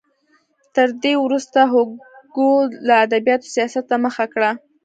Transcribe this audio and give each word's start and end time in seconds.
تر 0.75 0.87
دې 1.03 1.13
وروسته 1.25 1.59
هوګو 1.71 2.51
له 2.87 2.93
ادبیاتو 3.05 3.51
سیاست 3.55 3.83
ته 3.89 3.95
مخه 4.05 4.25
کړه. 4.33 4.51